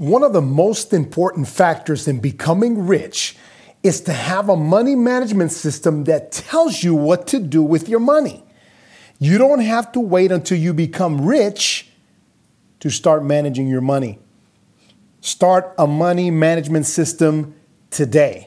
One 0.00 0.22
of 0.22 0.32
the 0.32 0.40
most 0.40 0.94
important 0.94 1.46
factors 1.46 2.08
in 2.08 2.20
becoming 2.20 2.86
rich 2.86 3.36
is 3.82 4.00
to 4.00 4.14
have 4.14 4.48
a 4.48 4.56
money 4.56 4.96
management 4.96 5.52
system 5.52 6.04
that 6.04 6.32
tells 6.32 6.82
you 6.82 6.94
what 6.94 7.26
to 7.26 7.38
do 7.38 7.62
with 7.62 7.86
your 7.86 8.00
money. 8.00 8.42
You 9.18 9.36
don't 9.36 9.60
have 9.60 9.92
to 9.92 10.00
wait 10.00 10.32
until 10.32 10.56
you 10.56 10.72
become 10.72 11.26
rich 11.26 11.90
to 12.78 12.88
start 12.88 13.26
managing 13.26 13.68
your 13.68 13.82
money. 13.82 14.18
Start 15.20 15.74
a 15.76 15.86
money 15.86 16.30
management 16.30 16.86
system 16.86 17.54
today. 17.90 18.46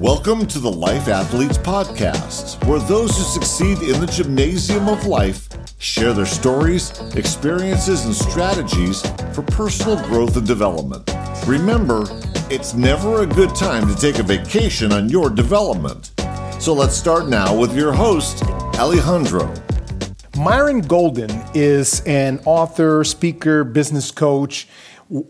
Welcome 0.00 0.46
to 0.46 0.58
the 0.58 0.72
Life 0.72 1.08
Athletes 1.08 1.58
Podcast, 1.58 2.64
where 2.66 2.78
those 2.78 3.14
who 3.18 3.22
succeed 3.24 3.82
in 3.82 4.00
the 4.00 4.06
gymnasium 4.06 4.88
of 4.88 5.04
life 5.04 5.46
share 5.78 6.12
their 6.12 6.26
stories, 6.26 6.90
experiences, 7.14 8.04
and 8.04 8.14
strategies 8.14 9.02
for 9.32 9.42
personal 9.42 9.96
growth 10.08 10.36
and 10.36 10.46
development. 10.46 11.08
Remember, 11.46 12.04
it's 12.50 12.74
never 12.74 13.22
a 13.22 13.26
good 13.26 13.54
time 13.54 13.86
to 13.88 13.94
take 13.94 14.18
a 14.18 14.22
vacation 14.22 14.92
on 14.92 15.08
your 15.08 15.30
development. 15.30 16.12
So 16.60 16.72
let's 16.72 16.96
start 16.96 17.28
now 17.28 17.56
with 17.56 17.76
your 17.76 17.92
host, 17.92 18.42
Alejandro. 18.76 19.52
Myron 20.36 20.80
Golden 20.80 21.30
is 21.54 22.00
an 22.06 22.40
author, 22.44 23.04
speaker, 23.04 23.64
business 23.64 24.10
coach, 24.10 24.68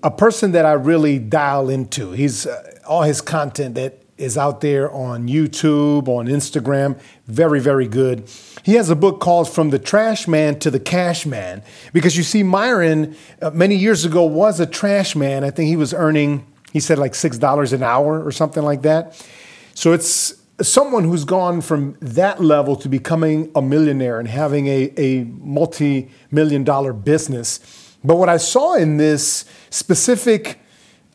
a 0.03 0.11
person 0.11 0.53
that 0.53 0.65
I 0.65 0.73
really 0.73 1.19
dial 1.19 1.71
into. 1.71 2.13
He's 2.13 2.47
uh, 2.47 2.79
all 2.87 3.03
his 3.03 3.21
content 3.21 3.75
that 3.77 4.03
is 4.19 4.37
out 4.37 4.61
there 4.61 4.91
on 4.93 5.29
YouTube, 5.29 6.09
on 6.09 6.27
Instagram, 6.27 7.01
very, 7.27 7.61
very 7.61 7.89
good. 7.89 8.29
He 8.65 8.75
has 8.75 8.91
a 8.91 8.97
book 8.97 9.21
called 9.21 9.49
From 9.49 9.71
the 9.71 9.79
Trash 9.79 10.29
Man 10.29 10.59
to 10.59 10.71
the 10.71 10.81
Cash 10.81 11.25
Man 11.25 11.63
because 11.93 12.17
you 12.17 12.23
see, 12.23 12.43
Myron 12.43 13.17
uh, 13.41 13.51
many 13.51 13.77
years 13.77 14.05
ago 14.05 14.25
was 14.25 14.61
a 14.61 14.67
trash 14.67 15.17
man. 15.17 15.45
I 15.45 15.51
think 15.51 15.69
he 15.69 15.77
was 15.77 15.95
earning, 15.95 16.47
he 16.73 16.81
said 16.81 16.99
like 16.99 17.13
$6 17.13 17.73
an 17.73 17.83
hour 17.83 18.23
or 18.23 18.33
something 18.33 18.63
like 18.63 18.83
that. 18.83 19.25
So 19.75 19.93
it's 19.93 20.35
someone 20.61 21.05
who's 21.05 21.25
gone 21.25 21.61
from 21.61 21.97
that 22.01 22.43
level 22.43 22.77
to 22.77 22.89
becoming 22.89 23.51
a 23.55 23.63
millionaire 23.63 24.19
and 24.19 24.29
having 24.29 24.67
a, 24.67 24.93
a 24.97 25.25
multi 25.25 26.11
million 26.31 26.65
dollar 26.65 26.93
business. 26.93 27.61
But 28.05 28.17
what 28.17 28.29
I 28.29 28.37
saw 28.37 28.75
in 28.75 28.97
this 28.97 29.45
specific 29.71 30.61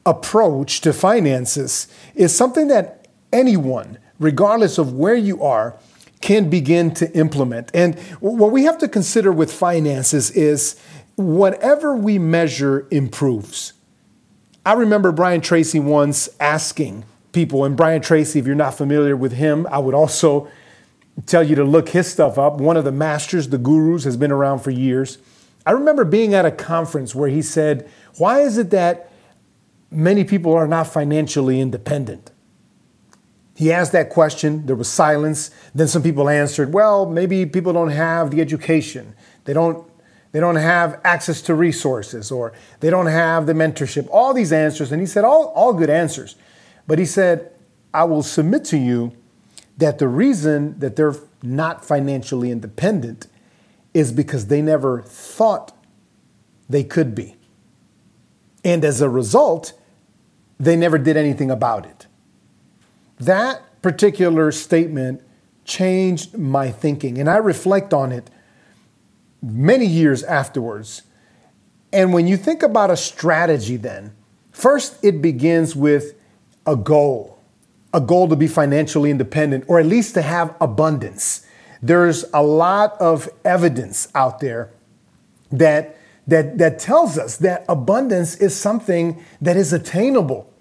approach 0.05 0.81
to 0.81 0.93
finances 0.93 1.87
is 2.15 2.35
something 2.35 2.67
that 2.67 3.02
anyone, 3.33 3.97
regardless 4.19 4.77
of 4.77 4.93
where 4.93 5.15
you 5.15 5.43
are, 5.43 5.77
can 6.21 6.49
begin 6.49 6.93
to 6.93 7.11
implement. 7.17 7.69
And 7.73 7.99
what 8.21 8.53
we 8.53 8.63
have 8.63 8.77
to 8.77 8.87
consider 8.87 9.31
with 9.33 9.51
finances 9.51 10.31
is 10.31 10.79
whatever 11.15 11.95
we 11.95 12.17
measure 12.17 12.87
improves. 12.91 13.73
I 14.65 14.73
remember 14.73 15.11
Brian 15.11 15.41
Tracy 15.41 15.79
once 15.79 16.29
asking 16.39 17.03
people, 17.33 17.65
and 17.65 17.75
Brian 17.75 18.01
Tracy, 18.01 18.39
if 18.39 18.45
you're 18.45 18.55
not 18.55 18.75
familiar 18.75 19.17
with 19.17 19.33
him, 19.33 19.67
I 19.69 19.79
would 19.79 19.93
also 19.93 20.47
tell 21.25 21.43
you 21.43 21.55
to 21.55 21.63
look 21.63 21.89
his 21.89 22.09
stuff 22.09 22.37
up. 22.37 22.61
One 22.61 22.77
of 22.77 22.85
the 22.85 22.91
masters, 22.91 23.49
the 23.49 23.57
gurus, 23.57 24.05
has 24.05 24.15
been 24.15 24.31
around 24.31 24.59
for 24.59 24.71
years. 24.71 25.17
I 25.65 25.71
remember 25.71 26.05
being 26.05 26.33
at 26.33 26.45
a 26.45 26.51
conference 26.51 27.13
where 27.13 27.29
he 27.29 27.41
said, 27.41 27.89
Why 28.17 28.39
is 28.39 28.57
it 28.57 28.69
that 28.69 29.11
many 29.91 30.23
people 30.23 30.53
are 30.53 30.67
not 30.67 30.87
financially 30.87 31.59
independent? 31.59 32.31
He 33.55 33.71
asked 33.71 33.91
that 33.91 34.09
question. 34.09 34.65
There 34.65 34.75
was 34.75 34.87
silence. 34.87 35.51
Then 35.75 35.87
some 35.87 36.01
people 36.01 36.27
answered, 36.27 36.73
well, 36.73 37.05
maybe 37.05 37.45
people 37.45 37.73
don't 37.73 37.91
have 37.91 38.31
the 38.31 38.41
education. 38.41 39.15
They 39.45 39.53
don't, 39.53 39.87
they 40.31 40.39
don't 40.39 40.55
have 40.55 40.99
access 41.03 41.41
to 41.43 41.53
resources 41.53 42.31
or 42.31 42.53
they 42.79 42.89
don't 42.89 43.07
have 43.07 43.45
the 43.45 43.53
mentorship. 43.53 44.07
All 44.11 44.33
these 44.33 44.51
answers. 44.51 44.91
And 44.91 44.99
he 44.99 45.05
said, 45.05 45.23
all, 45.23 45.47
all 45.55 45.73
good 45.73 45.89
answers. 45.89 46.35
But 46.87 46.97
he 46.97 47.05
said, 47.05 47.51
I 47.93 48.05
will 48.05 48.23
submit 48.23 48.65
to 48.65 48.77
you 48.77 49.13
that 49.77 49.99
the 49.99 50.07
reason 50.07 50.79
that 50.79 50.95
they're 50.95 51.15
not 51.43 51.85
financially 51.85 52.49
independent 52.49 53.27
is 53.93 54.11
because 54.11 54.47
they 54.47 54.61
never 54.61 55.03
thought 55.03 55.75
they 56.67 56.83
could 56.83 57.13
be. 57.13 57.35
And 58.65 58.83
as 58.83 59.01
a 59.01 59.09
result, 59.09 59.73
they 60.59 60.75
never 60.75 60.97
did 60.97 61.17
anything 61.17 61.51
about 61.51 61.85
it. 61.85 62.07
That 63.25 63.81
particular 63.81 64.51
statement 64.51 65.21
changed 65.65 66.37
my 66.37 66.71
thinking, 66.71 67.17
and 67.17 67.29
I 67.29 67.37
reflect 67.37 67.93
on 67.93 68.11
it 68.11 68.29
many 69.41 69.85
years 69.85 70.23
afterwards. 70.23 71.03
And 71.91 72.13
when 72.13 72.27
you 72.27 72.37
think 72.37 72.63
about 72.63 72.89
a 72.91 72.97
strategy, 72.97 73.77
then, 73.77 74.13
first 74.51 74.97
it 75.03 75.21
begins 75.21 75.75
with 75.75 76.15
a 76.65 76.75
goal, 76.75 77.39
a 77.93 78.01
goal 78.01 78.27
to 78.27 78.35
be 78.35 78.47
financially 78.47 79.11
independent, 79.11 79.65
or 79.67 79.79
at 79.79 79.85
least 79.85 80.15
to 80.15 80.21
have 80.21 80.55
abundance. 80.59 81.45
There's 81.81 82.25
a 82.33 82.41
lot 82.41 82.99
of 82.99 83.29
evidence 83.45 84.07
out 84.15 84.39
there 84.39 84.71
that, 85.51 85.97
that, 86.27 86.57
that 86.57 86.79
tells 86.79 87.17
us 87.17 87.37
that 87.37 87.65
abundance 87.69 88.35
is 88.35 88.55
something 88.55 89.23
that 89.41 89.55
is 89.55 89.71
attainable 89.71 90.52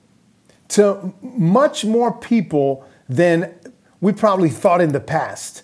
to 0.72 1.12
much 1.22 1.84
more 1.84 2.12
people 2.12 2.86
than 3.08 3.54
we 4.00 4.12
probably 4.12 4.48
thought 4.48 4.80
in 4.80 4.92
the 4.92 5.00
past. 5.00 5.62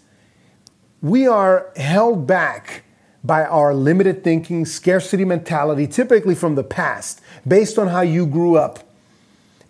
We 1.00 1.26
are 1.26 1.72
held 1.76 2.26
back 2.26 2.84
by 3.24 3.44
our 3.44 3.74
limited 3.74 4.22
thinking, 4.22 4.64
scarcity 4.64 5.24
mentality, 5.24 5.86
typically 5.86 6.34
from 6.34 6.54
the 6.54 6.64
past, 6.64 7.20
based 7.46 7.78
on 7.78 7.88
how 7.88 8.02
you 8.02 8.26
grew 8.26 8.56
up. 8.56 8.80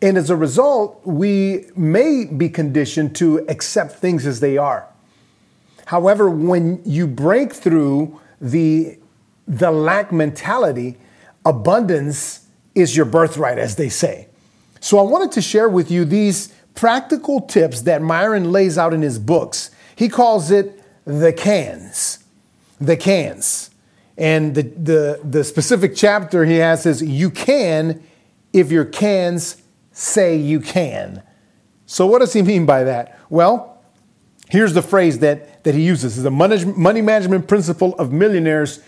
And 0.00 0.16
as 0.16 0.30
a 0.30 0.36
result, 0.36 1.00
we 1.04 1.66
may 1.74 2.24
be 2.24 2.48
conditioned 2.48 3.16
to 3.16 3.38
accept 3.48 3.92
things 3.92 4.26
as 4.26 4.40
they 4.40 4.58
are. 4.58 4.86
However, 5.86 6.28
when 6.28 6.82
you 6.84 7.06
break 7.06 7.52
through 7.52 8.20
the, 8.40 8.98
the 9.46 9.70
lack 9.70 10.12
mentality, 10.12 10.98
abundance 11.44 12.46
is 12.74 12.96
your 12.96 13.06
birthright, 13.06 13.58
as 13.58 13.76
they 13.76 13.88
say. 13.88 14.27
So 14.80 14.98
I 14.98 15.02
wanted 15.02 15.32
to 15.32 15.42
share 15.42 15.68
with 15.68 15.90
you 15.90 16.04
these 16.04 16.54
practical 16.74 17.40
tips 17.40 17.82
that 17.82 18.02
Myron 18.02 18.52
lays 18.52 18.78
out 18.78 18.94
in 18.94 19.02
his 19.02 19.18
books. 19.18 19.70
He 19.96 20.08
calls 20.08 20.50
it 20.50 20.82
the 21.04 21.32
cans. 21.32 22.22
The 22.80 22.96
cans. 22.96 23.70
And 24.16 24.54
the, 24.54 24.62
the, 24.62 25.20
the 25.24 25.44
specific 25.44 25.94
chapter 25.96 26.44
he 26.44 26.56
has 26.56 26.86
is 26.86 27.02
you 27.02 27.30
can 27.30 28.02
if 28.52 28.70
your 28.70 28.84
cans 28.84 29.62
say 29.92 30.36
you 30.36 30.60
can. 30.60 31.22
So, 31.86 32.06
what 32.06 32.20
does 32.20 32.32
he 32.32 32.42
mean 32.42 32.66
by 32.66 32.84
that? 32.84 33.18
Well, 33.30 33.82
here's 34.48 34.74
the 34.74 34.82
phrase 34.82 35.18
that, 35.20 35.64
that 35.64 35.74
he 35.74 35.82
uses 35.82 36.22
the 36.22 36.30
money 36.30 37.02
management 37.02 37.48
principle 37.48 37.94
of 37.96 38.12
millionaires 38.12 38.80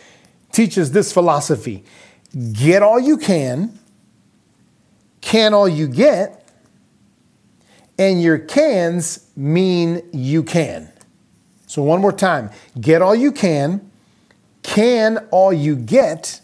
teaches 0.52 0.92
this 0.92 1.12
philosophy 1.12 1.84
get 2.52 2.82
all 2.82 3.00
you 3.00 3.16
can 3.16 3.79
can 5.30 5.54
all 5.54 5.68
you 5.68 5.86
get, 5.86 6.44
and 7.96 8.20
your 8.20 8.36
cans 8.36 9.30
mean 9.36 10.02
you 10.12 10.42
can. 10.42 10.90
So, 11.68 11.84
one 11.84 12.00
more 12.00 12.10
time 12.10 12.50
get 12.80 13.00
all 13.00 13.14
you 13.14 13.30
can, 13.30 13.92
can 14.64 15.18
all 15.30 15.52
you 15.52 15.76
get, 15.76 16.40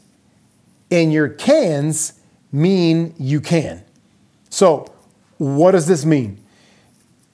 and 0.88 1.12
your 1.12 1.28
cans 1.28 2.12
mean 2.52 3.12
you 3.18 3.40
can. 3.40 3.82
So, 4.50 4.94
what 5.38 5.72
does 5.72 5.88
this 5.88 6.04
mean? 6.04 6.38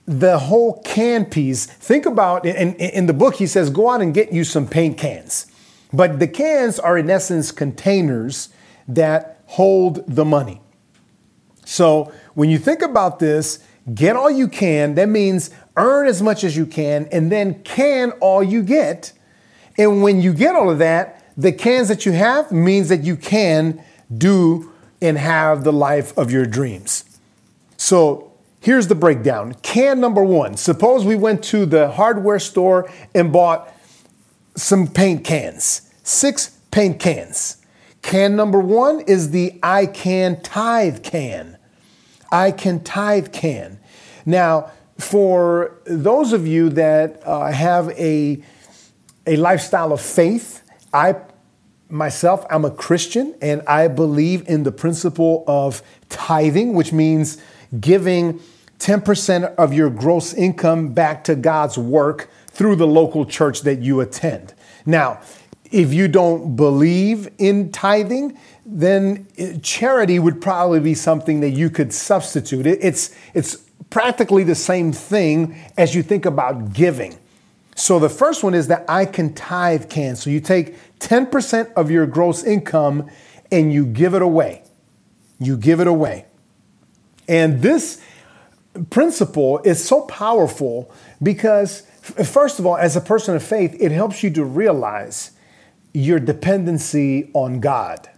The 0.06 0.38
whole 0.38 0.80
can 0.80 1.26
piece, 1.26 1.66
think 1.66 2.06
about, 2.06 2.46
in, 2.46 2.76
in 2.76 3.04
the 3.04 3.12
book, 3.12 3.34
he 3.34 3.46
says, 3.46 3.68
go 3.68 3.90
out 3.90 4.00
and 4.00 4.14
get 4.14 4.32
you 4.32 4.44
some 4.44 4.66
paint 4.66 4.96
cans. 4.96 5.52
But 5.92 6.18
the 6.18 6.28
cans 6.28 6.80
are, 6.80 6.96
in 6.96 7.10
essence, 7.10 7.52
containers 7.52 8.48
that 8.88 9.42
hold 9.44 10.02
the 10.06 10.24
money. 10.24 10.62
So 11.64 12.12
when 12.34 12.50
you 12.50 12.58
think 12.58 12.82
about 12.82 13.18
this, 13.18 13.60
get 13.94 14.16
all 14.16 14.30
you 14.30 14.48
can. 14.48 14.94
That 14.94 15.08
means 15.08 15.50
earn 15.76 16.06
as 16.06 16.22
much 16.22 16.44
as 16.44 16.56
you 16.56 16.66
can 16.66 17.08
and 17.12 17.30
then 17.30 17.62
can 17.62 18.12
all 18.20 18.42
you 18.42 18.62
get. 18.62 19.12
And 19.78 20.02
when 20.02 20.20
you 20.20 20.32
get 20.32 20.54
all 20.54 20.70
of 20.70 20.78
that, 20.78 21.32
the 21.36 21.52
cans 21.52 21.88
that 21.88 22.04
you 22.04 22.12
have 22.12 22.52
means 22.52 22.88
that 22.90 23.02
you 23.02 23.16
can 23.16 23.82
do 24.16 24.70
and 25.00 25.16
have 25.18 25.64
the 25.64 25.72
life 25.72 26.16
of 26.18 26.30
your 26.30 26.44
dreams. 26.46 27.04
So 27.76 28.32
here's 28.60 28.86
the 28.88 28.94
breakdown. 28.94 29.54
Can 29.62 29.98
number 29.98 30.22
one 30.22 30.56
suppose 30.56 31.04
we 31.04 31.16
went 31.16 31.42
to 31.44 31.66
the 31.66 31.90
hardware 31.90 32.38
store 32.38 32.90
and 33.14 33.32
bought 33.32 33.74
some 34.56 34.86
paint 34.86 35.24
cans, 35.24 35.90
six 36.02 36.58
paint 36.70 37.00
cans. 37.00 37.56
Can 38.02 38.36
number 38.36 38.58
one 38.58 39.00
is 39.00 39.30
the 39.30 39.58
I 39.62 39.86
can 39.86 40.42
tithe 40.42 41.02
can. 41.02 41.56
I 42.30 42.50
can 42.50 42.82
tithe 42.82 43.32
can. 43.32 43.78
Now, 44.26 44.70
for 44.98 45.80
those 45.84 46.32
of 46.32 46.46
you 46.46 46.68
that 46.70 47.22
uh, 47.26 47.50
have 47.50 47.90
a, 47.90 48.42
a 49.26 49.36
lifestyle 49.36 49.92
of 49.92 50.00
faith, 50.00 50.62
I 50.92 51.16
myself, 51.88 52.46
I'm 52.50 52.64
a 52.64 52.70
Christian 52.70 53.34
and 53.42 53.62
I 53.68 53.86
believe 53.88 54.48
in 54.48 54.62
the 54.62 54.72
principle 54.72 55.44
of 55.46 55.82
tithing, 56.08 56.72
which 56.72 56.92
means 56.92 57.38
giving 57.78 58.40
10% 58.78 59.54
of 59.56 59.72
your 59.72 59.90
gross 59.90 60.32
income 60.32 60.92
back 60.92 61.22
to 61.24 61.36
God's 61.36 61.76
work 61.76 62.30
through 62.48 62.76
the 62.76 62.86
local 62.86 63.26
church 63.26 63.60
that 63.62 63.80
you 63.80 64.00
attend. 64.00 64.54
Now, 64.86 65.20
if 65.72 65.92
you 65.92 66.06
don't 66.06 66.54
believe 66.54 67.28
in 67.38 67.72
tithing, 67.72 68.38
then 68.64 69.26
charity 69.62 70.18
would 70.18 70.40
probably 70.40 70.80
be 70.80 70.94
something 70.94 71.40
that 71.40 71.50
you 71.50 71.70
could 71.70 71.92
substitute. 71.92 72.66
It's, 72.66 73.14
it's 73.34 73.56
practically 73.90 74.44
the 74.44 74.54
same 74.54 74.92
thing 74.92 75.58
as 75.76 75.94
you 75.94 76.02
think 76.02 76.26
about 76.26 76.72
giving. 76.72 77.18
So 77.74 77.98
the 77.98 78.10
first 78.10 78.44
one 78.44 78.54
is 78.54 78.68
that 78.68 78.84
I 78.88 79.06
can 79.06 79.34
tithe 79.34 79.88
can. 79.88 80.16
So 80.16 80.30
you 80.30 80.40
take 80.40 80.76
10% 81.00 81.72
of 81.72 81.90
your 81.90 82.06
gross 82.06 82.44
income 82.44 83.10
and 83.50 83.72
you 83.72 83.86
give 83.86 84.14
it 84.14 84.22
away. 84.22 84.62
You 85.38 85.56
give 85.56 85.80
it 85.80 85.86
away. 85.86 86.26
And 87.26 87.62
this 87.62 88.00
principle 88.90 89.58
is 89.60 89.82
so 89.82 90.02
powerful 90.02 90.92
because, 91.22 91.82
first 92.02 92.58
of 92.58 92.66
all, 92.66 92.76
as 92.76 92.96
a 92.96 93.00
person 93.00 93.34
of 93.34 93.42
faith, 93.42 93.76
it 93.80 93.90
helps 93.90 94.22
you 94.22 94.30
to 94.30 94.44
realize 94.44 95.32
your 95.92 96.18
dependency 96.18 97.30
on 97.34 97.60
God. 97.60 98.08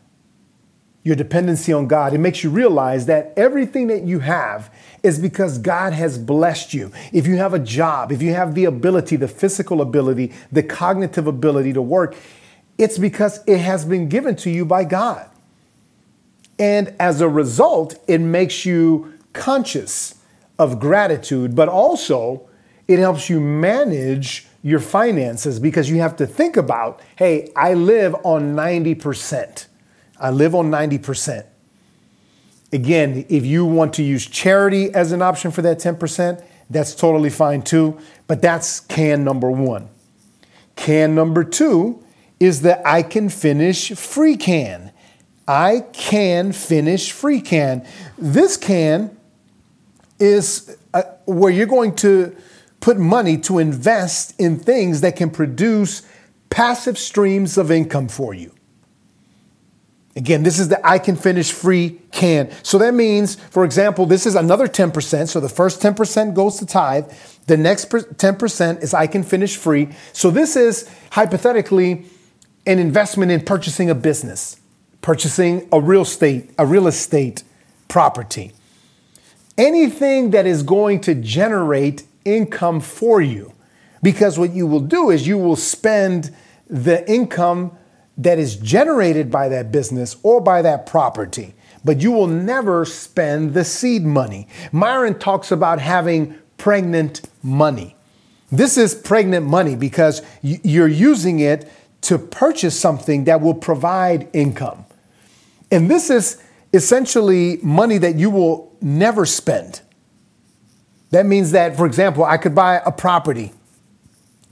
Your 1.02 1.16
dependency 1.16 1.72
on 1.72 1.86
God. 1.86 2.14
It 2.14 2.18
makes 2.18 2.42
you 2.42 2.50
realize 2.50 3.06
that 3.06 3.34
everything 3.36 3.88
that 3.88 4.04
you 4.04 4.20
have 4.20 4.72
is 5.02 5.18
because 5.18 5.58
God 5.58 5.92
has 5.92 6.16
blessed 6.16 6.72
you. 6.72 6.92
If 7.12 7.26
you 7.26 7.36
have 7.36 7.52
a 7.52 7.58
job, 7.58 8.10
if 8.10 8.22
you 8.22 8.32
have 8.32 8.54
the 8.54 8.64
ability, 8.64 9.16
the 9.16 9.28
physical 9.28 9.82
ability, 9.82 10.32
the 10.50 10.62
cognitive 10.62 11.26
ability 11.26 11.74
to 11.74 11.82
work, 11.82 12.16
it's 12.78 12.96
because 12.96 13.40
it 13.46 13.58
has 13.58 13.84
been 13.84 14.08
given 14.08 14.34
to 14.36 14.50
you 14.50 14.64
by 14.64 14.84
God. 14.84 15.28
And 16.58 16.94
as 16.98 17.20
a 17.20 17.28
result, 17.28 17.96
it 18.06 18.20
makes 18.20 18.64
you 18.64 19.12
conscious 19.32 20.14
of 20.58 20.78
gratitude, 20.78 21.54
but 21.54 21.68
also 21.68 22.48
it 22.86 22.98
helps 22.98 23.28
you 23.28 23.40
manage 23.40 24.46
your 24.64 24.80
finances 24.80 25.60
because 25.60 25.90
you 25.90 26.00
have 26.00 26.16
to 26.16 26.26
think 26.26 26.56
about 26.56 27.00
hey, 27.16 27.52
I 27.54 27.74
live 27.74 28.16
on 28.24 28.56
90%. 28.56 29.66
I 30.18 30.30
live 30.30 30.54
on 30.54 30.70
90%. 30.70 31.44
Again, 32.72 33.26
if 33.28 33.44
you 33.44 33.66
want 33.66 33.92
to 33.94 34.02
use 34.02 34.26
charity 34.26 34.92
as 34.92 35.12
an 35.12 35.20
option 35.20 35.50
for 35.50 35.60
that 35.62 35.78
10%, 35.78 36.42
that's 36.70 36.94
totally 36.94 37.28
fine 37.28 37.60
too. 37.60 38.00
But 38.26 38.40
that's 38.40 38.80
can 38.80 39.22
number 39.22 39.50
one. 39.50 39.90
Can 40.76 41.14
number 41.14 41.44
two 41.44 42.02
is 42.40 42.62
that 42.62 42.80
I 42.86 43.02
can 43.02 43.28
finish 43.28 43.92
free 43.92 44.36
can. 44.36 44.92
I 45.46 45.84
can 45.92 46.52
finish 46.52 47.12
free 47.12 47.42
can. 47.42 47.86
This 48.16 48.56
can 48.56 49.14
is 50.18 50.78
uh, 50.94 51.02
where 51.26 51.52
you're 51.52 51.66
going 51.66 51.94
to 51.96 52.34
put 52.80 52.98
money 52.98 53.38
to 53.38 53.58
invest 53.58 54.38
in 54.38 54.58
things 54.58 55.00
that 55.00 55.16
can 55.16 55.30
produce 55.30 56.02
passive 56.50 56.98
streams 56.98 57.58
of 57.58 57.70
income 57.70 58.08
for 58.08 58.34
you. 58.34 58.52
Again, 60.16 60.44
this 60.44 60.60
is 60.60 60.68
the 60.68 60.86
I 60.86 61.00
can 61.00 61.16
finish 61.16 61.50
free 61.50 62.00
can. 62.12 62.50
So 62.62 62.78
that 62.78 62.94
means, 62.94 63.34
for 63.34 63.64
example, 63.64 64.06
this 64.06 64.26
is 64.26 64.36
another 64.36 64.68
10%. 64.68 65.28
So 65.28 65.40
the 65.40 65.48
first 65.48 65.80
10% 65.80 66.34
goes 66.34 66.58
to 66.58 66.66
tithe. 66.66 67.10
The 67.46 67.56
next 67.56 67.90
10% 67.90 68.82
is 68.82 68.94
I 68.94 69.08
can 69.08 69.24
finish 69.24 69.56
free. 69.56 69.88
So 70.12 70.30
this 70.30 70.54
is 70.54 70.88
hypothetically 71.10 72.06
an 72.64 72.78
investment 72.78 73.32
in 73.32 73.40
purchasing 73.40 73.90
a 73.90 73.94
business, 73.94 74.60
purchasing 75.02 75.68
a 75.72 75.80
real 75.80 76.02
estate, 76.02 76.50
a 76.58 76.64
real 76.64 76.86
estate 76.86 77.42
property. 77.88 78.52
Anything 79.58 80.30
that 80.30 80.46
is 80.46 80.62
going 80.62 81.00
to 81.02 81.14
generate 81.16 82.04
income 82.24 82.80
for 82.80 83.20
you. 83.20 83.52
Because 84.02 84.38
what 84.38 84.50
you 84.52 84.66
will 84.66 84.80
do 84.80 85.10
is 85.10 85.26
you 85.26 85.38
will 85.38 85.56
spend 85.56 86.34
the 86.68 87.10
income 87.10 87.76
that 88.16 88.38
is 88.38 88.56
generated 88.56 89.30
by 89.30 89.48
that 89.48 89.72
business 89.72 90.16
or 90.22 90.40
by 90.40 90.62
that 90.62 90.86
property, 90.86 91.54
but 91.84 92.00
you 92.00 92.12
will 92.12 92.26
never 92.26 92.84
spend 92.84 93.54
the 93.54 93.64
seed 93.64 94.04
money. 94.04 94.46
Myron 94.72 95.18
talks 95.18 95.50
about 95.50 95.80
having 95.80 96.38
pregnant 96.56 97.22
money. 97.42 97.96
This 98.52 98.78
is 98.78 98.94
pregnant 98.94 99.46
money 99.46 99.74
because 99.74 100.22
you're 100.42 100.86
using 100.86 101.40
it 101.40 101.70
to 102.02 102.18
purchase 102.18 102.78
something 102.78 103.24
that 103.24 103.40
will 103.40 103.54
provide 103.54 104.28
income. 104.32 104.84
And 105.70 105.90
this 105.90 106.10
is 106.10 106.42
essentially 106.72 107.58
money 107.62 107.98
that 107.98 108.16
you 108.16 108.30
will 108.30 108.76
never 108.80 109.26
spend. 109.26 109.80
That 111.14 111.26
means 111.26 111.52
that, 111.52 111.76
for 111.76 111.86
example, 111.86 112.24
I 112.24 112.36
could 112.36 112.56
buy 112.56 112.82
a 112.84 112.90
property. 112.90 113.52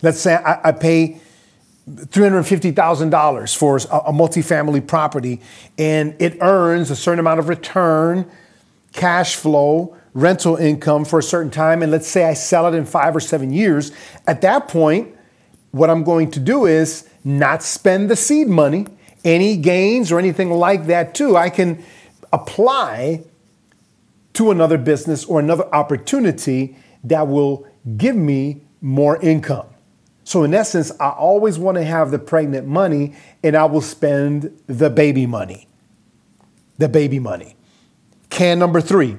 Let's 0.00 0.20
say 0.20 0.36
I, 0.36 0.68
I 0.68 0.70
pay 0.70 1.20
$350,000 1.90 3.56
for 3.56 3.76
a, 3.78 4.12
multifamily 4.12 4.86
property 4.86 5.40
and 5.76 6.14
it 6.20 6.38
earns 6.40 6.92
a 6.92 6.94
certain 6.94 7.18
amount 7.18 7.40
of 7.40 7.48
return, 7.48 8.30
cash 8.92 9.34
flow, 9.34 9.96
rental 10.14 10.54
income 10.54 11.04
for 11.04 11.18
a 11.18 11.22
certain 11.24 11.50
time. 11.50 11.82
And 11.82 11.90
let's 11.90 12.06
say 12.06 12.26
I 12.26 12.34
sell 12.34 12.72
it 12.72 12.76
in 12.76 12.86
five 12.86 13.16
or 13.16 13.20
seven 13.20 13.52
years. 13.52 13.90
At 14.28 14.40
that 14.42 14.68
point, 14.68 15.12
what 15.72 15.90
I'm 15.90 16.04
going 16.04 16.30
to 16.30 16.38
do 16.38 16.66
is 16.66 17.08
not 17.24 17.64
spend 17.64 18.08
the 18.08 18.14
seed 18.14 18.46
money, 18.46 18.86
any 19.24 19.56
gains 19.56 20.12
or 20.12 20.20
anything 20.20 20.52
like 20.52 20.86
that, 20.86 21.12
too. 21.12 21.36
I 21.36 21.50
can 21.50 21.84
apply 22.32 23.24
to 24.34 24.50
another 24.50 24.78
business 24.78 25.24
or 25.24 25.40
another 25.40 25.72
opportunity 25.74 26.76
that 27.04 27.28
will 27.28 27.66
give 27.96 28.16
me 28.16 28.62
more 28.80 29.20
income. 29.20 29.66
So, 30.24 30.44
in 30.44 30.54
essence, 30.54 30.92
I 31.00 31.10
always 31.10 31.58
want 31.58 31.76
to 31.78 31.84
have 31.84 32.10
the 32.10 32.18
pregnant 32.18 32.66
money 32.66 33.14
and 33.42 33.56
I 33.56 33.64
will 33.64 33.80
spend 33.80 34.56
the 34.66 34.88
baby 34.88 35.26
money. 35.26 35.66
The 36.78 36.88
baby 36.88 37.18
money. 37.18 37.56
Can 38.30 38.58
number 38.58 38.80
three. 38.80 39.16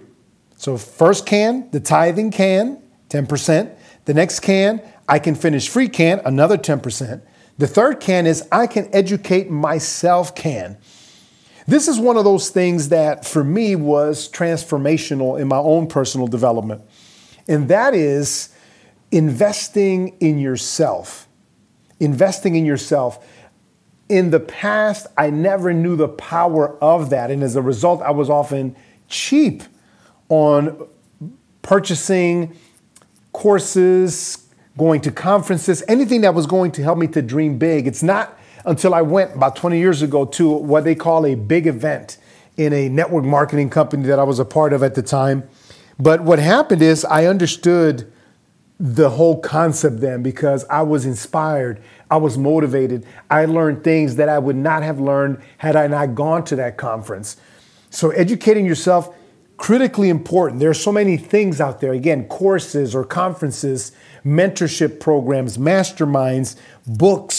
So, 0.56 0.77
first 0.77 1.25
can, 1.25 1.69
the 1.71 1.80
tithing 1.81 2.31
can, 2.31 2.81
10%. 3.09 3.75
The 4.06 4.13
next 4.13 4.39
can, 4.39 4.81
I 5.07 5.19
can 5.19 5.36
finish 5.36 5.68
free 5.68 5.89
can, 5.89 6.21
another 6.25 6.57
10%. 6.57 7.21
The 7.57 7.68
third 7.68 8.00
can 8.00 8.25
is 8.25 8.48
I 8.51 8.68
can 8.68 8.89
educate 8.94 9.50
myself 9.50 10.33
can. 10.33 10.77
This 11.68 11.88
is 11.88 12.00
one 12.00 12.18
of 12.18 12.24
those 12.24 12.50
things 12.50 12.89
that 12.89 13.25
for 13.25 13.44
me 13.44 13.75
was 13.75 14.30
transformational 14.30 15.39
in 15.39 15.47
my 15.47 15.57
own 15.57 15.88
personal 15.88 16.28
development. 16.28 16.81
And 17.47 17.68
that 17.69 17.94
is 17.94 18.49
investing 19.11 20.18
in 20.19 20.40
yourself. 20.40 21.28
Investing 21.99 22.56
in 22.56 22.66
yourself. 22.66 23.26
In 24.09 24.31
the 24.31 24.40
past, 24.40 25.07
I 25.18 25.30
never 25.30 25.73
knew 25.73 25.95
the 25.95 26.09
power 26.09 26.78
of 26.83 27.09
that. 27.11 27.31
And 27.31 27.44
as 27.44 27.56
a 27.56 27.61
result, 27.61 28.02
I 28.02 28.11
was 28.11 28.30
often 28.30 28.76
cheap 29.07 29.64
on 30.30 30.88
purchasing 31.61 32.56
courses, 33.31 34.45
going 34.78 35.02
to 35.02 35.11
conferences, 35.11 35.83
anything 35.88 36.21
that 36.21 36.33
was 36.33 36.45
going 36.45 36.71
to 36.73 36.83
help 36.83 36.97
me 36.97 37.07
to 37.07 37.21
dream 37.21 37.57
big. 37.57 37.88
It's 37.88 38.04
not 38.04 38.38
until 38.66 38.94
I 38.94 39.02
went 39.02 39.36
about 39.36 39.56
20 39.56 39.78
years 39.78 40.02
ago 40.02 40.26
to 40.26 40.50
what 40.50 40.84
they 40.84 40.96
call 40.96 41.26
a 41.26 41.36
big 41.36 41.68
event 41.68 42.18
in 42.58 42.72
a 42.74 42.90
network 42.90 43.26
marketing 43.26 43.70
company 43.70 44.04
that 44.08 44.20
I 44.20 44.24
was 44.24 44.40
a 44.40 44.46
part 44.46 44.74
of 44.74 44.84
at 44.84 44.96
the 44.96 45.02
time. 45.02 45.48
But 46.00 46.22
what 46.22 46.40
happened 46.40 46.82
is 46.82 47.06
I 47.06 47.26
understood 47.26 48.12
the 48.80 49.12
whole 49.12 49.40
concept 49.40 50.02
then 50.02 50.24
because 50.24 50.66
I 50.70 50.82
was 50.82 51.06
inspired, 51.06 51.82
I 52.10 52.18
was 52.18 52.38
motivated. 52.38 53.06
I 53.30 53.46
learned 53.46 53.84
things 53.84 54.16
that 54.18 54.30
I 54.30 54.40
would 54.40 54.56
not 54.56 54.84
have 54.84 55.00
learned 55.00 55.42
had 55.58 55.76
I 55.76 55.88
not 55.88 56.16
gone 56.16 56.44
to 56.46 56.56
that 56.58 56.78
conference. 56.78 57.38
So, 57.90 58.10
educating 58.10 58.66
yourself 58.66 59.16
critically 59.58 60.10
important. 60.10 60.60
There 60.60 60.70
are 60.70 60.74
so 60.74 60.92
many 60.92 61.16
things 61.16 61.62
out 61.62 61.80
there, 61.80 61.94
again, 61.94 62.26
courses 62.28 62.96
or 62.96 63.06
conferences, 63.06 63.92
mentorship 64.26 65.00
programs, 65.00 65.58
masterminds, 65.58 66.56
books, 66.86 67.36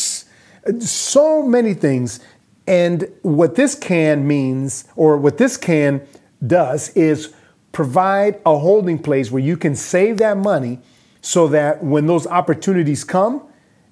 so 0.81 1.43
many 1.43 1.75
things. 1.75 2.21
And 2.67 3.09
what 3.23 3.57
this 3.57 3.75
can 3.75 4.27
means, 4.27 4.85
or 4.97 5.17
what 5.19 5.39
this 5.39 5.57
can 5.57 6.07
does, 6.47 6.91
is 6.91 7.35
provide 7.73 8.41
a 8.47 8.59
holding 8.59 8.99
place 8.99 9.31
where 9.31 9.43
you 9.43 9.57
can 9.57 9.75
save 9.75 10.19
that 10.19 10.37
money 10.37 10.81
so 11.21 11.49
that 11.49 11.83
when 11.83 12.07
those 12.07 12.27
opportunities 12.27 13.05
come, 13.05 13.43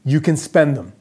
you 0.04 0.20
can 0.20 0.36
spend 0.36 0.76
them. 0.76 0.92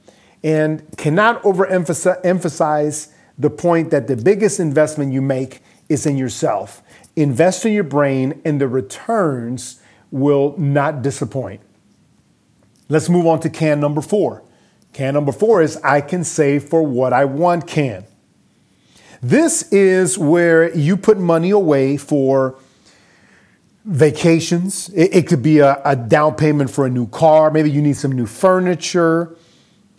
And 0.43 0.83
cannot 0.97 1.43
overemphasize 1.43 3.11
the 3.37 3.49
point 3.49 3.91
that 3.91 4.07
the 4.07 4.15
biggest 4.15 4.59
investment 4.59 5.13
you 5.13 5.21
make 5.21 5.61
is 5.87 6.05
in 6.05 6.17
yourself. 6.17 6.81
Invest 7.15 7.65
in 7.65 7.73
your 7.73 7.83
brain, 7.83 8.41
and 8.43 8.59
the 8.59 8.67
returns 8.67 9.81
will 10.09 10.55
not 10.57 11.01
disappoint. 11.01 11.61
Let's 12.89 13.07
move 13.09 13.27
on 13.27 13.39
to 13.41 13.49
can 13.49 13.79
number 13.79 14.01
four. 14.01 14.43
Can 14.93 15.13
number 15.13 15.31
four 15.31 15.61
is 15.61 15.77
I 15.77 16.01
can 16.01 16.23
save 16.23 16.65
for 16.65 16.83
what 16.83 17.13
I 17.13 17.25
want 17.25 17.67
can. 17.67 18.05
This 19.21 19.71
is 19.71 20.17
where 20.17 20.75
you 20.75 20.97
put 20.97 21.19
money 21.19 21.51
away 21.51 21.97
for 21.97 22.57
vacations. 23.85 24.89
It, 24.89 25.15
it 25.15 25.27
could 25.27 25.43
be 25.43 25.59
a, 25.59 25.81
a 25.85 25.95
down 25.95 26.35
payment 26.35 26.69
for 26.69 26.85
a 26.85 26.89
new 26.89 27.07
car. 27.07 27.51
Maybe 27.51 27.71
you 27.71 27.81
need 27.81 27.97
some 27.97 28.11
new 28.11 28.25
furniture. 28.25 29.35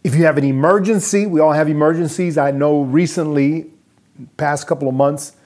If 0.04 0.14
you 0.14 0.24
have 0.24 0.38
an 0.38 0.44
emergency, 0.44 1.26
we 1.26 1.40
all 1.40 1.52
have 1.52 1.68
emergencies. 1.68 2.36
I 2.36 2.50
know 2.50 2.82
recently, 2.82 3.70
past 4.36 4.66
couple 4.66 4.88
of 4.88 4.94
months, 4.94 5.36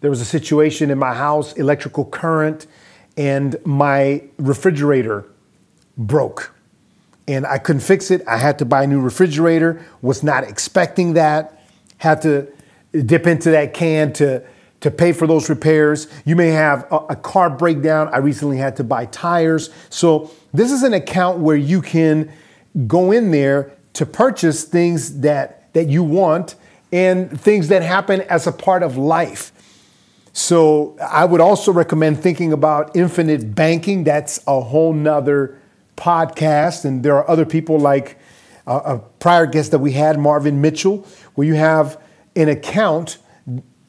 there 0.00 0.10
was 0.10 0.20
a 0.20 0.24
situation 0.24 0.90
in 0.90 0.98
my 0.98 1.14
house, 1.14 1.52
electrical 1.54 2.04
current, 2.04 2.66
and 3.16 3.56
my 3.64 4.22
refrigerator 4.38 5.26
broke. 5.96 6.55
And 7.28 7.46
I 7.46 7.58
couldn't 7.58 7.82
fix 7.82 8.10
it. 8.10 8.22
I 8.28 8.36
had 8.36 8.58
to 8.60 8.64
buy 8.64 8.84
a 8.84 8.86
new 8.86 9.00
refrigerator, 9.00 9.84
was 10.00 10.22
not 10.22 10.44
expecting 10.44 11.14
that, 11.14 11.60
had 11.98 12.22
to 12.22 12.52
dip 12.92 13.26
into 13.26 13.50
that 13.50 13.74
can 13.74 14.12
to 14.14 14.44
to 14.80 14.90
pay 14.90 15.12
for 15.12 15.26
those 15.26 15.48
repairs. 15.48 16.06
You 16.24 16.36
may 16.36 16.48
have 16.48 16.86
a, 16.92 16.96
a, 17.10 17.16
car 17.16 17.50
breakdown. 17.50 18.08
I 18.12 18.18
recently 18.18 18.58
had 18.58 18.76
to 18.76 18.84
buy 18.84 19.06
tires. 19.06 19.70
So, 19.90 20.30
this 20.52 20.70
is 20.70 20.82
an 20.82 20.94
account 20.94 21.38
where 21.38 21.56
you 21.56 21.82
can 21.82 22.30
go 22.86 23.10
in 23.10 23.30
there 23.30 23.72
to 23.94 24.06
purchase 24.06 24.64
things 24.64 25.20
that, 25.20 25.72
that 25.72 25.88
you 25.88 26.02
want 26.02 26.54
and 26.92 27.40
things 27.40 27.68
that 27.68 27.82
happen 27.82 28.20
as 28.22 28.46
a 28.46 28.52
part 28.52 28.82
of 28.82 28.96
life. 28.96 29.52
So, 30.32 30.96
I 31.00 31.24
would 31.24 31.40
also 31.40 31.72
recommend 31.72 32.22
thinking 32.22 32.52
about 32.52 32.94
infinite 32.94 33.54
banking. 33.54 34.04
That's 34.04 34.40
a 34.46 34.60
whole 34.60 34.92
nother 34.92 35.58
podcast. 35.96 36.84
And 36.84 37.02
there 37.02 37.16
are 37.16 37.28
other 37.28 37.44
people 37.44 37.78
like 37.78 38.18
uh, 38.66 38.80
a 38.84 38.98
prior 38.98 39.46
guest 39.46 39.70
that 39.70 39.78
we 39.78 39.92
had, 39.92 40.18
Marvin 40.18 40.60
Mitchell, 40.60 41.06
where 41.34 41.46
you 41.46 41.54
have 41.54 42.00
an 42.34 42.48
account 42.48 43.18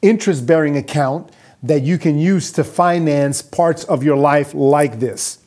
interest 0.00 0.46
bearing 0.46 0.76
account 0.76 1.30
that 1.62 1.82
you 1.82 1.98
can 1.98 2.18
use 2.18 2.52
to 2.52 2.64
finance 2.64 3.42
parts 3.42 3.84
of 3.84 4.04
your 4.04 4.16
life 4.16 4.54
like 4.54 5.00
this. 5.00 5.38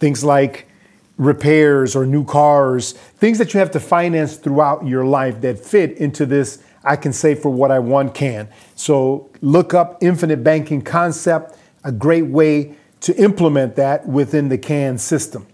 Things 0.00 0.24
like 0.24 0.68
repairs 1.16 1.94
or 1.94 2.04
new 2.04 2.24
cars, 2.24 2.92
things 2.92 3.38
that 3.38 3.54
you 3.54 3.60
have 3.60 3.70
to 3.70 3.80
finance 3.80 4.36
throughout 4.36 4.84
your 4.86 5.04
life 5.04 5.40
that 5.42 5.64
fit 5.64 5.96
into 5.98 6.26
this 6.26 6.62
I 6.82 6.96
can 6.96 7.12
save 7.12 7.38
for 7.38 7.50
what 7.50 7.70
I 7.70 7.78
want 7.78 8.14
can. 8.14 8.48
So 8.74 9.30
look 9.40 9.72
up 9.72 10.02
infinite 10.02 10.44
banking 10.44 10.82
concept, 10.82 11.56
a 11.82 11.92
great 11.92 12.26
way 12.26 12.74
to 13.00 13.16
implement 13.16 13.76
that 13.76 14.06
within 14.06 14.48
the 14.48 14.58
can 14.58 14.98
system. 14.98 15.46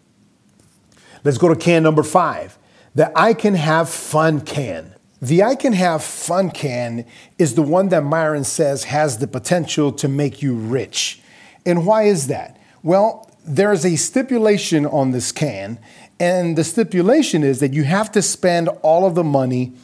Let's 1.24 1.38
go 1.38 1.48
to 1.48 1.56
can 1.56 1.82
number 1.82 2.02
five, 2.02 2.58
the 2.94 3.16
I 3.18 3.34
can 3.34 3.54
have 3.54 3.88
fun 3.88 4.40
can. 4.40 4.94
The 5.22 5.42
I 5.42 5.54
Can 5.54 5.74
Have 5.74 6.02
Fun 6.02 6.50
can 6.50 7.04
is 7.38 7.54
the 7.54 7.62
one 7.62 7.90
that 7.90 8.02
Myron 8.02 8.44
says 8.44 8.84
has 8.84 9.18
the 9.18 9.26
potential 9.26 9.92
to 9.92 10.08
make 10.08 10.40
you 10.40 10.54
rich. 10.54 11.20
And 11.66 11.84
why 11.84 12.04
is 12.04 12.28
that? 12.28 12.58
Well, 12.82 13.30
there's 13.44 13.84
a 13.84 13.96
stipulation 13.96 14.86
on 14.86 15.10
this 15.10 15.30
can, 15.30 15.78
and 16.18 16.56
the 16.56 16.64
stipulation 16.64 17.42
is 17.42 17.60
that 17.60 17.74
you 17.74 17.84
have 17.84 18.10
to 18.12 18.22
spend 18.22 18.68
all 18.82 19.04
of 19.04 19.14
the 19.14 19.24
money 19.24 19.74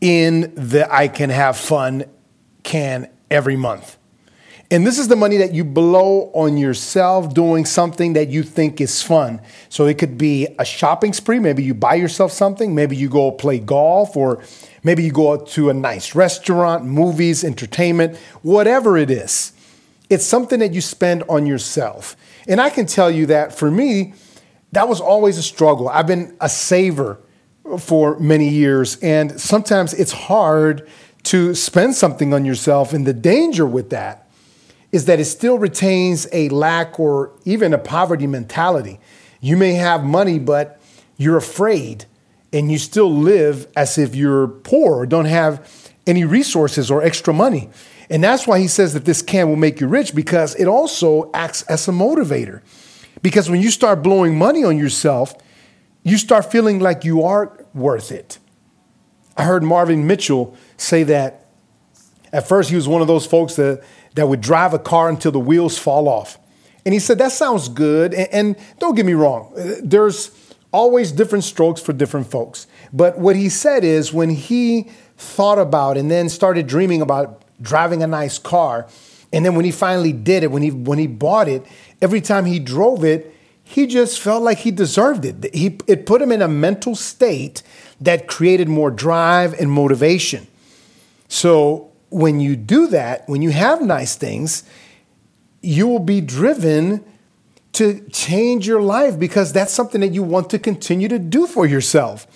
in 0.00 0.52
the 0.56 0.92
I 0.92 1.06
Can 1.06 1.30
Have 1.30 1.56
Fun 1.56 2.04
can 2.64 3.08
every 3.30 3.56
month. 3.56 3.96
And 4.72 4.86
this 4.86 4.98
is 4.98 5.08
the 5.08 5.16
money 5.16 5.36
that 5.36 5.52
you 5.52 5.64
blow 5.64 6.30
on 6.32 6.56
yourself 6.56 7.34
doing 7.34 7.66
something 7.66 8.14
that 8.14 8.30
you 8.30 8.42
think 8.42 8.80
is 8.80 9.02
fun. 9.02 9.42
So 9.68 9.84
it 9.84 9.98
could 9.98 10.16
be 10.16 10.48
a 10.58 10.64
shopping 10.64 11.12
spree. 11.12 11.38
Maybe 11.38 11.62
you 11.62 11.74
buy 11.74 11.96
yourself 11.96 12.32
something. 12.32 12.74
Maybe 12.74 12.96
you 12.96 13.10
go 13.10 13.30
play 13.32 13.58
golf, 13.58 14.16
or 14.16 14.42
maybe 14.82 15.02
you 15.02 15.12
go 15.12 15.36
to 15.36 15.68
a 15.68 15.74
nice 15.74 16.14
restaurant, 16.14 16.86
movies, 16.86 17.44
entertainment, 17.44 18.16
whatever 18.40 18.96
it 18.96 19.10
is. 19.10 19.52
It's 20.08 20.24
something 20.24 20.60
that 20.60 20.72
you 20.72 20.80
spend 20.80 21.22
on 21.28 21.44
yourself. 21.44 22.16
And 22.48 22.58
I 22.58 22.70
can 22.70 22.86
tell 22.86 23.10
you 23.10 23.26
that 23.26 23.54
for 23.54 23.70
me, 23.70 24.14
that 24.72 24.88
was 24.88 25.02
always 25.02 25.36
a 25.36 25.42
struggle. 25.42 25.90
I've 25.90 26.06
been 26.06 26.34
a 26.40 26.48
saver 26.48 27.18
for 27.78 28.18
many 28.18 28.48
years, 28.48 28.96
and 29.02 29.38
sometimes 29.38 29.92
it's 29.92 30.12
hard 30.12 30.88
to 31.24 31.54
spend 31.54 31.94
something 31.94 32.32
on 32.32 32.46
yourself. 32.46 32.94
And 32.94 33.06
the 33.06 33.12
danger 33.12 33.66
with 33.66 33.90
that 33.90 34.21
is 34.92 35.06
that 35.06 35.18
it 35.18 35.24
still 35.24 35.58
retains 35.58 36.28
a 36.32 36.48
lack 36.50 37.00
or 37.00 37.32
even 37.44 37.72
a 37.72 37.78
poverty 37.78 38.26
mentality. 38.26 39.00
You 39.40 39.56
may 39.56 39.72
have 39.72 40.04
money, 40.04 40.38
but 40.38 40.80
you're 41.16 41.38
afraid 41.38 42.04
and 42.52 42.70
you 42.70 42.78
still 42.78 43.12
live 43.12 43.66
as 43.74 43.96
if 43.96 44.14
you're 44.14 44.48
poor 44.48 44.98
or 44.98 45.06
don't 45.06 45.24
have 45.24 45.90
any 46.06 46.24
resources 46.24 46.90
or 46.90 47.02
extra 47.02 47.32
money. 47.32 47.70
And 48.10 48.22
that's 48.22 48.46
why 48.46 48.58
he 48.58 48.68
says 48.68 48.92
that 48.92 49.06
this 49.06 49.22
can 49.22 49.48
will 49.48 49.56
make 49.56 49.80
you 49.80 49.86
rich 49.86 50.14
because 50.14 50.54
it 50.56 50.66
also 50.66 51.30
acts 51.32 51.62
as 51.62 51.88
a 51.88 51.92
motivator. 51.92 52.60
Because 53.22 53.48
when 53.48 53.62
you 53.62 53.70
start 53.70 54.02
blowing 54.02 54.36
money 54.36 54.64
on 54.64 54.76
yourself, 54.76 55.34
you 56.02 56.18
start 56.18 56.50
feeling 56.50 56.80
like 56.80 57.04
you 57.04 57.22
are 57.22 57.64
worth 57.72 58.12
it. 58.12 58.38
I 59.36 59.44
heard 59.44 59.62
Marvin 59.62 60.06
Mitchell 60.06 60.54
say 60.76 61.04
that 61.04 61.46
at 62.32 62.46
first 62.46 62.70
he 62.70 62.76
was 62.76 62.88
one 62.88 63.00
of 63.00 63.08
those 63.08 63.26
folks 63.26 63.56
that 63.56 63.82
that 64.14 64.28
would 64.28 64.40
drive 64.40 64.74
a 64.74 64.78
car 64.78 65.08
until 65.08 65.32
the 65.32 65.40
wheels 65.40 65.78
fall 65.78 66.08
off. 66.08 66.38
And 66.84 66.92
he 66.92 67.00
said, 67.00 67.18
That 67.18 67.32
sounds 67.32 67.68
good. 67.68 68.14
And, 68.14 68.28
and, 68.32 68.56
don't 68.78 68.94
get 68.94 69.06
me 69.06 69.14
wrong, 69.14 69.52
there's 69.82 70.30
always 70.72 71.12
different 71.12 71.44
strokes 71.44 71.80
for 71.80 71.92
different 71.92 72.30
folks. 72.30 72.66
But 72.92 73.18
what 73.18 73.36
he 73.36 73.48
said 73.48 73.84
is 73.84 74.12
when 74.12 74.30
he 74.30 74.90
thought 75.16 75.58
about 75.58 75.96
and 75.96 76.10
then 76.10 76.28
started 76.28 76.66
dreaming 76.66 77.02
about 77.02 77.42
driving 77.60 78.02
a 78.02 78.06
nice 78.06 78.38
car, 78.38 78.88
and 79.32 79.44
then 79.44 79.54
when 79.54 79.64
he 79.64 79.70
finally 79.70 80.12
did 80.12 80.42
it, 80.42 80.50
when 80.50 80.62
he, 80.62 80.70
when 80.70 80.98
he 80.98 81.06
bought 81.06 81.48
it, 81.48 81.64
every 82.00 82.20
time 82.20 82.44
he 82.44 82.58
drove 82.58 83.04
it, 83.04 83.34
he 83.62 83.86
just 83.86 84.20
felt 84.20 84.42
like 84.42 84.58
he 84.58 84.70
deserved 84.70 85.24
it. 85.24 85.54
He, 85.54 85.78
it 85.86 86.04
put 86.04 86.20
him 86.20 86.32
in 86.32 86.42
a 86.42 86.48
mental 86.48 86.94
state 86.94 87.62
that 88.00 88.26
created 88.26 88.68
more 88.68 88.90
drive 88.90 89.54
and 89.54 89.70
motivation. 89.70 90.46
So 91.28 91.91
when 92.12 92.40
you 92.40 92.56
do 92.56 92.86
that, 92.88 93.28
when 93.28 93.42
you 93.42 93.50
have 93.50 93.80
nice 93.80 94.14
things, 94.14 94.64
you 95.62 95.86
will 95.86 95.98
be 95.98 96.20
driven 96.20 97.04
to 97.72 98.06
change 98.10 98.66
your 98.66 98.82
life 98.82 99.18
because 99.18 99.52
that's 99.52 99.72
something 99.72 100.02
that 100.02 100.12
you 100.12 100.22
want 100.22 100.50
to 100.50 100.58
continue 100.58 101.08
to 101.08 101.18
do 101.18 101.46
for 101.46 101.66
yourself. 101.66 102.26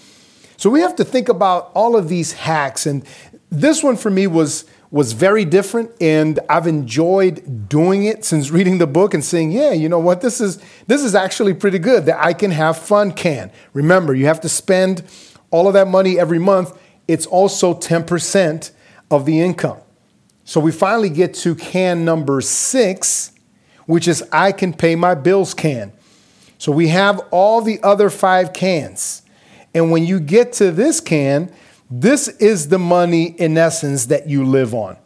So 0.57 0.71
we 0.71 0.81
have 0.81 0.97
to 0.97 1.05
think 1.05 1.29
about 1.29 1.71
all 1.75 1.97
of 1.97 2.09
these 2.09 2.33
hacks 2.33 2.87
and 2.87 3.05
this 3.51 3.83
one 3.83 3.97
for 3.97 4.11
me 4.11 4.27
was 4.27 4.65
was 4.91 5.13
very 5.13 5.45
different 5.45 5.91
and 6.01 6.39
I've 6.49 6.67
enjoyed 6.67 7.69
doing 7.69 8.05
it 8.05 8.25
since 8.25 8.51
reading 8.51 8.79
the 8.79 8.87
book 8.87 9.15
and 9.15 9.25
saying, 9.25 9.51
yeah, 9.51 9.73
you 9.73 9.89
know 9.89 9.99
what, 9.99 10.21
this 10.21 10.41
is 10.41 10.59
this 10.87 11.03
is 11.03 11.15
actually 11.15 11.55
pretty 11.55 11.79
good 11.79 12.07
that 12.07 12.25
I 12.25 12.33
can 12.33 12.51
have 12.51 12.79
fun 12.79 13.13
can. 13.13 13.53
Remember, 13.75 14.15
you 14.15 14.27
have 14.27 14.41
to 14.41 14.49
spend 14.49 15.03
all 15.51 15.69
of 15.69 15.75
that 15.75 15.89
money 15.89 16.19
every 16.19 16.39
month. 16.39 16.77
It's 17.09 17.27
also 17.27 17.75
10% 17.75 18.71
of 19.11 19.27
the 19.27 19.41
income. 19.41 19.79
So 20.45 20.61
we 20.61 20.73
finally 20.73 21.11
get 21.11 21.35
to 21.35 21.55
can 21.55 22.05
number 22.05 22.41
six, 22.41 23.33
which 23.87 24.07
is 24.07 24.23
I 24.33 24.53
can 24.53 24.73
pay 24.73 24.95
my 24.95 25.15
bills 25.15 25.55
can. 25.55 25.93
So 26.59 26.73
we 26.73 26.89
have 26.89 27.21
all 27.31 27.61
the 27.61 27.81
other 27.83 28.11
five 28.11 28.53
cans. 28.53 29.23
And 29.75 29.91
when 29.91 30.07
you 30.07 30.21
get 30.21 30.53
to 30.55 30.71
this 30.71 31.01
can, 31.01 31.53
this 31.91 32.29
is 32.29 32.69
the 32.69 32.79
money 32.79 33.35
in 33.39 33.59
essence 33.59 34.07
that 34.07 34.29
you 34.29 34.45
live 34.45 34.75
on. 34.75 34.97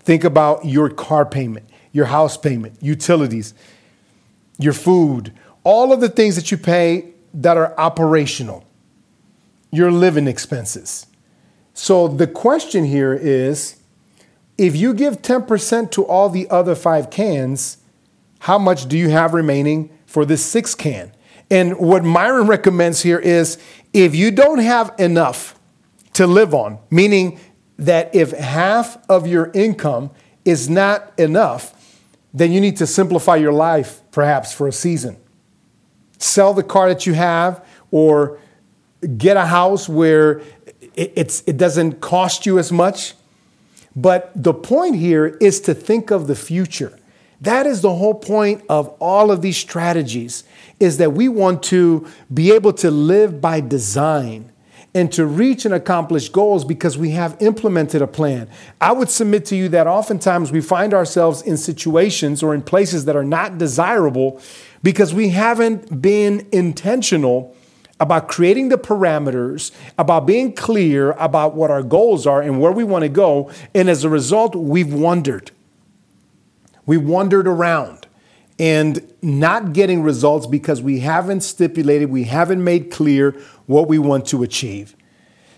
Think 0.00 0.24
about 0.24 0.64
your 0.64 0.90
car 0.90 1.24
payment, 1.24 1.68
your 1.92 2.06
house 2.06 2.36
payment, 2.36 2.78
utilities, 2.82 3.54
your 4.58 4.72
food, 4.72 5.32
all 5.64 5.92
of 5.92 6.00
the 6.00 6.08
things 6.08 6.36
that 6.36 6.50
you 6.50 6.58
pay 6.58 7.12
that 7.34 7.56
are 7.56 7.78
operational, 7.78 8.64
your 9.70 9.90
living 9.90 10.26
expenses. 10.26 11.06
So 11.78 12.08
the 12.08 12.26
question 12.26 12.86
here 12.86 13.12
is 13.12 13.76
if 14.56 14.74
you 14.74 14.94
give 14.94 15.20
10% 15.20 15.90
to 15.90 16.06
all 16.06 16.30
the 16.30 16.48
other 16.48 16.74
five 16.74 17.10
cans, 17.10 17.76
how 18.40 18.58
much 18.58 18.88
do 18.88 18.96
you 18.96 19.10
have 19.10 19.34
remaining 19.34 19.90
for 20.06 20.24
this 20.24 20.42
six 20.42 20.74
can? 20.74 21.12
And 21.50 21.78
what 21.78 22.02
Myron 22.02 22.46
recommends 22.46 23.02
here 23.02 23.18
is 23.18 23.58
if 23.92 24.14
you 24.14 24.30
don't 24.30 24.60
have 24.60 24.94
enough 24.98 25.54
to 26.14 26.26
live 26.26 26.54
on, 26.54 26.78
meaning 26.90 27.38
that 27.78 28.14
if 28.14 28.30
half 28.30 28.96
of 29.10 29.26
your 29.26 29.50
income 29.52 30.10
is 30.46 30.70
not 30.70 31.12
enough, 31.18 32.00
then 32.32 32.52
you 32.52 32.60
need 32.62 32.78
to 32.78 32.86
simplify 32.86 33.36
your 33.36 33.52
life 33.52 34.00
perhaps 34.12 34.50
for 34.50 34.66
a 34.66 34.72
season. 34.72 35.18
Sell 36.16 36.54
the 36.54 36.62
car 36.62 36.88
that 36.88 37.04
you 37.04 37.12
have 37.12 37.62
or 37.90 38.38
get 39.18 39.36
a 39.36 39.44
house 39.44 39.90
where 39.90 40.40
it, 40.96 41.12
it's, 41.14 41.42
it 41.46 41.56
doesn't 41.56 42.00
cost 42.00 42.46
you 42.46 42.58
as 42.58 42.72
much. 42.72 43.14
But 43.94 44.30
the 44.34 44.52
point 44.52 44.96
here 44.96 45.38
is 45.40 45.60
to 45.60 45.74
think 45.74 46.10
of 46.10 46.26
the 46.26 46.34
future. 46.34 46.98
That 47.40 47.66
is 47.66 47.82
the 47.82 47.94
whole 47.94 48.14
point 48.14 48.62
of 48.68 48.88
all 49.00 49.30
of 49.30 49.42
these 49.42 49.56
strategies 49.56 50.44
is 50.80 50.98
that 50.98 51.12
we 51.12 51.28
want 51.28 51.62
to 51.64 52.06
be 52.32 52.52
able 52.52 52.72
to 52.74 52.90
live 52.90 53.40
by 53.40 53.60
design 53.60 54.52
and 54.94 55.12
to 55.12 55.26
reach 55.26 55.66
and 55.66 55.74
accomplish 55.74 56.30
goals 56.30 56.64
because 56.64 56.96
we 56.96 57.10
have 57.10 57.36
implemented 57.40 58.00
a 58.00 58.06
plan. 58.06 58.48
I 58.80 58.92
would 58.92 59.10
submit 59.10 59.44
to 59.46 59.56
you 59.56 59.68
that 59.70 59.86
oftentimes 59.86 60.50
we 60.50 60.62
find 60.62 60.94
ourselves 60.94 61.42
in 61.42 61.58
situations 61.58 62.42
or 62.42 62.54
in 62.54 62.62
places 62.62 63.04
that 63.04 63.16
are 63.16 63.24
not 63.24 63.58
desirable 63.58 64.40
because 64.82 65.12
we 65.12 65.30
haven't 65.30 66.00
been 66.00 66.46
intentional 66.52 67.55
about 67.98 68.28
creating 68.28 68.68
the 68.68 68.76
parameters, 68.76 69.72
about 69.98 70.26
being 70.26 70.52
clear 70.52 71.12
about 71.12 71.54
what 71.54 71.70
our 71.70 71.82
goals 71.82 72.26
are 72.26 72.42
and 72.42 72.60
where 72.60 72.72
we 72.72 72.84
want 72.84 73.02
to 73.02 73.08
go. 73.08 73.50
And 73.74 73.88
as 73.88 74.04
a 74.04 74.08
result, 74.08 74.54
we've 74.54 74.92
wondered. 74.92 75.50
We 76.84 76.98
wandered 76.98 77.48
around 77.48 78.06
and 78.58 79.12
not 79.20 79.72
getting 79.72 80.02
results 80.02 80.46
because 80.46 80.80
we 80.80 81.00
haven't 81.00 81.40
stipulated, 81.40 82.10
we 82.10 82.24
haven't 82.24 82.62
made 82.62 82.90
clear 82.90 83.32
what 83.66 83.88
we 83.88 83.98
want 83.98 84.26
to 84.28 84.42
achieve. 84.42 84.94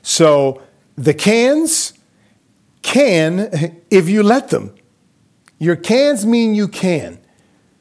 So 0.03 0.63
the 0.97 1.15
cans 1.15 1.93
can 2.83 3.81
if 3.91 4.09
you 4.09 4.23
let 4.23 4.49
them. 4.49 4.75
Your 5.59 5.77
cans 5.77 6.25
mean 6.25 6.55
you 6.55 6.69
can. 6.69 7.19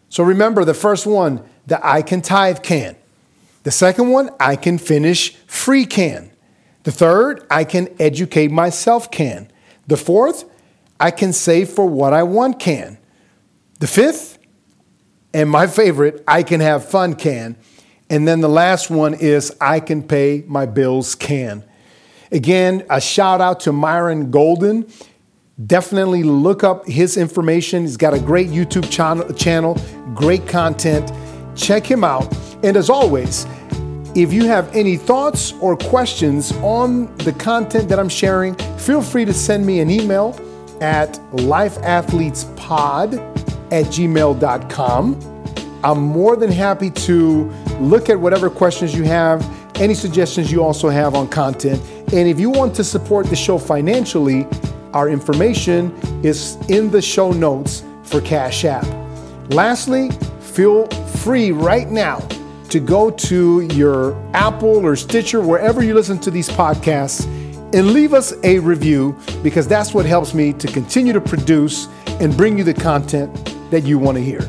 So 0.09 0.23
remember 0.23 0.65
the 0.65 0.73
first 0.73 1.05
one, 1.05 1.43
the 1.67 1.85
I 1.85 2.01
can 2.01 2.21
tithe 2.21 2.63
can. 2.63 2.96
The 3.67 3.71
second 3.71 4.11
one, 4.11 4.29
I 4.39 4.55
can 4.55 4.77
finish 4.77 5.35
free 5.45 5.85
can. 5.85 6.31
The 6.83 6.91
third, 6.93 7.45
I 7.51 7.65
can 7.65 7.89
educate 7.99 8.49
myself 8.49 9.11
can. 9.11 9.51
The 9.87 9.97
fourth, 9.97 10.45
I 11.01 11.11
can 11.11 11.33
save 11.33 11.67
for 11.71 11.85
what 11.85 12.13
I 12.13 12.23
want 12.23 12.61
can. 12.61 12.97
The 13.81 13.87
fifth, 13.87 14.39
and 15.33 15.49
my 15.49 15.67
favorite, 15.67 16.23
I 16.25 16.43
can 16.43 16.61
have 16.61 16.87
fun 16.87 17.15
can. 17.15 17.57
And 18.09 18.25
then 18.25 18.39
the 18.39 18.47
last 18.47 18.89
one 18.89 19.13
is 19.13 19.53
I 19.59 19.81
can 19.81 20.01
pay 20.01 20.45
my 20.47 20.65
bills 20.65 21.13
can. 21.13 21.65
Again, 22.31 22.85
a 22.89 23.01
shout 23.01 23.41
out 23.41 23.59
to 23.61 23.73
Myron 23.73 24.31
Golden. 24.31 24.89
Definitely 25.65 26.23
look 26.23 26.63
up 26.63 26.87
his 26.87 27.17
information. 27.17 27.81
He's 27.81 27.97
got 27.97 28.13
a 28.13 28.19
great 28.21 28.47
YouTube 28.47 28.89
channel, 29.37 29.75
great 30.15 30.47
content. 30.47 31.11
Check 31.57 31.85
him 31.85 32.05
out. 32.05 32.33
And 32.63 32.77
as 32.77 32.89
always, 32.89 33.45
if 34.15 34.31
you 34.33 34.45
have 34.47 34.75
any 34.75 34.97
thoughts 34.97 35.53
or 35.59 35.75
questions 35.77 36.51
on 36.63 37.15
the 37.17 37.33
content 37.33 37.89
that 37.89 37.99
I'm 37.99 38.09
sharing, 38.09 38.55
feel 38.77 39.01
free 39.01 39.25
to 39.25 39.33
send 39.33 39.65
me 39.65 39.79
an 39.79 39.89
email 39.89 40.39
at 40.81 41.13
lifeathletespod 41.33 43.19
at 43.71 43.85
gmail.com. 43.85 45.33
I'm 45.83 46.01
more 46.01 46.35
than 46.35 46.51
happy 46.51 46.89
to 46.91 47.43
look 47.79 48.09
at 48.09 48.19
whatever 48.19 48.49
questions 48.49 48.95
you 48.95 49.03
have, 49.03 49.45
any 49.79 49.93
suggestions 49.93 50.51
you 50.51 50.63
also 50.63 50.89
have 50.89 51.13
on 51.13 51.27
content. 51.27 51.81
And 52.13 52.27
if 52.27 52.39
you 52.39 52.49
want 52.49 52.73
to 52.75 52.83
support 52.83 53.27
the 53.27 53.35
show 53.35 53.57
financially, 53.57 54.47
our 54.93 55.09
information 55.09 55.91
is 56.23 56.55
in 56.69 56.89
the 56.89 57.01
show 57.01 57.31
notes 57.31 57.83
for 58.03 58.21
Cash 58.21 58.65
App. 58.65 58.87
Lastly, 59.49 60.09
feel 60.39 60.87
free 60.87 61.51
right 61.51 61.89
now 61.89 62.27
to 62.67 62.79
go 62.79 63.09
to 63.09 63.61
your 63.73 64.15
Apple 64.33 64.85
or 64.85 64.95
Stitcher, 64.95 65.41
wherever 65.41 65.83
you 65.83 65.93
listen 65.93 66.19
to 66.19 66.31
these 66.31 66.49
podcasts, 66.49 67.25
and 67.73 67.91
leave 67.91 68.13
us 68.13 68.33
a 68.43 68.59
review 68.59 69.17
because 69.43 69.67
that's 69.67 69.93
what 69.93 70.05
helps 70.05 70.33
me 70.33 70.53
to 70.53 70.67
continue 70.67 71.13
to 71.13 71.21
produce 71.21 71.87
and 72.19 72.35
bring 72.35 72.57
you 72.57 72.63
the 72.63 72.73
content 72.73 73.53
that 73.71 73.83
you 73.83 73.99
want 73.99 74.17
to 74.17 74.23
hear. 74.23 74.47